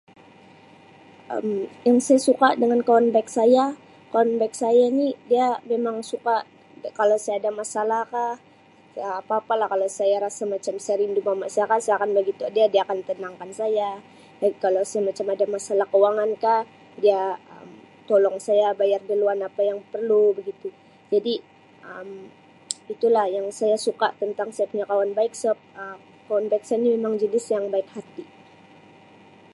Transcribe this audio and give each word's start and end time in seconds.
Um 1.35 1.47
Yang 1.87 1.99
saya 2.07 2.19
suka 2.27 2.47
dengan 2.61 2.79
kawan 2.87 3.07
baik 3.15 3.29
saya 3.37 3.63
kawan 4.11 4.31
baik 4.41 4.55
saya 4.63 4.83
ni 4.99 5.07
dia 5.31 5.47
memang 5.71 5.97
suka 6.11 6.35
kalau 6.99 7.17
saya 7.23 7.35
ada 7.41 7.51
masalahkah 7.61 8.31
apa-apalah 9.21 9.67
kalau 9.73 9.87
saya 9.99 10.15
rasa 10.25 10.43
macam 10.53 10.75
saya 10.83 10.95
rindu 11.01 11.21
mama 11.29 11.45
saya 11.53 11.65
kan 11.71 11.79
saya 11.85 11.95
akan 11.99 12.11
bagitau 12.17 12.49
dia 12.55 12.65
dia 12.73 12.81
akan 12.85 12.99
tenangkan 13.09 13.51
saya 13.61 13.89
dan 14.41 14.51
kalau 14.63 14.81
saya 14.89 15.01
macam 15.09 15.25
ada 15.33 15.45
masalah 15.55 15.87
kewangan 15.93 16.31
kah 16.43 16.61
dia 17.03 17.19
tolong 18.09 18.37
saya 18.47 18.67
bayar 18.79 19.01
duluan 19.09 19.39
apa 19.49 19.61
yang 19.69 19.79
perlu 19.93 20.23
begitu 20.37 20.67
jadi 21.13 21.33
[Um]itu 21.91 23.07
lah 23.15 23.25
yang 23.37 23.45
suka 23.85 24.07
tentang 24.21 24.49
saya 24.55 24.65
punya 24.71 24.85
kawan 24.91 25.11
baik 25.19 25.33
sebab[Um] 25.41 26.05
kawan 26.27 26.45
baik 26.51 26.63
saya 26.67 26.77
ni 26.83 26.89
memang 26.97 27.13
jenis 27.21 27.45
yang 27.55 27.65
baik 27.73 27.89
hati. 27.95 28.25